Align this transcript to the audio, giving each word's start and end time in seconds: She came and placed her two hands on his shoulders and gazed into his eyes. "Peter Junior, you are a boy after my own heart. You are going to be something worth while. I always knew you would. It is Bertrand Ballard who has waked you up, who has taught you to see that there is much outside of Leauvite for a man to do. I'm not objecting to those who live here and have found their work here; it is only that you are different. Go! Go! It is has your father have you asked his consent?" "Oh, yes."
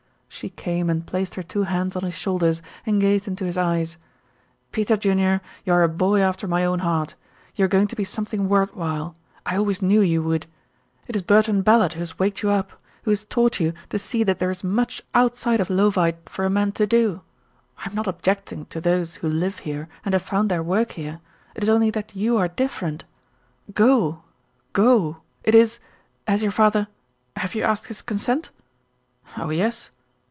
She 0.33 0.47
came 0.49 0.89
and 0.89 1.05
placed 1.05 1.35
her 1.35 1.43
two 1.43 1.63
hands 1.63 1.95
on 1.95 2.03
his 2.03 2.15
shoulders 2.15 2.63
and 2.83 2.99
gazed 2.99 3.27
into 3.27 3.45
his 3.45 3.57
eyes. 3.59 3.97
"Peter 4.71 4.97
Junior, 4.97 5.39
you 5.65 5.73
are 5.73 5.83
a 5.83 5.89
boy 5.89 6.19
after 6.21 6.47
my 6.47 6.65
own 6.65 6.79
heart. 6.79 7.13
You 7.53 7.65
are 7.65 7.67
going 7.67 7.85
to 7.87 7.95
be 7.95 8.03
something 8.05 8.49
worth 8.49 8.75
while. 8.75 9.15
I 9.45 9.55
always 9.57 9.83
knew 9.83 10.01
you 10.01 10.23
would. 10.23 10.47
It 11.07 11.15
is 11.15 11.21
Bertrand 11.21 11.63
Ballard 11.65 11.93
who 11.93 11.99
has 11.99 12.17
waked 12.17 12.41
you 12.41 12.49
up, 12.49 12.71
who 13.03 13.11
has 13.11 13.23
taught 13.25 13.59
you 13.59 13.73
to 13.89 13.99
see 13.99 14.23
that 14.23 14.39
there 14.39 14.49
is 14.49 14.63
much 14.63 15.03
outside 15.13 15.59
of 15.59 15.67
Leauvite 15.69 16.27
for 16.27 16.43
a 16.43 16.49
man 16.49 16.71
to 16.71 16.87
do. 16.87 17.21
I'm 17.79 17.93
not 17.93 18.07
objecting 18.07 18.65
to 18.67 18.81
those 18.81 19.15
who 19.15 19.27
live 19.29 19.59
here 19.59 19.89
and 20.03 20.13
have 20.13 20.23
found 20.23 20.49
their 20.49 20.63
work 20.63 20.93
here; 20.93 21.19
it 21.55 21.61
is 21.61 21.69
only 21.69 21.91
that 21.91 22.15
you 22.15 22.37
are 22.37 22.47
different. 22.47 23.03
Go! 23.75 24.23
Go! 24.73 25.17
It 25.43 25.53
is 25.53 25.79
has 26.25 26.41
your 26.41 26.51
father 26.53 26.87
have 27.35 27.53
you 27.53 27.61
asked 27.61 27.87
his 27.87 28.01
consent?" 28.01 28.49
"Oh, 29.37 29.51
yes." 29.51 29.91